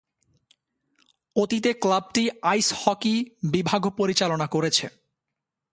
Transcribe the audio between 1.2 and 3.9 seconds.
অতীতে ক্লাবটি ice hockey বিভাগও